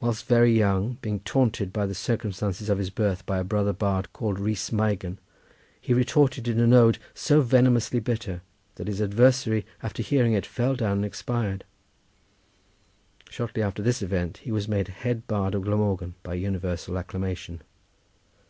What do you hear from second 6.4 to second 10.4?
in an ode so venomously bitter that his adversary, after hearing